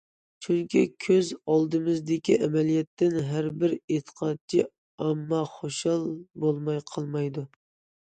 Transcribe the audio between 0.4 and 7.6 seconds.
چۈنكى، كۆز ئالدىمىزدىكى ئەمەلىيەتتىن ھەر بىر ئېتىقادچى ئامما خۇشال بولماي قالمايدۇ.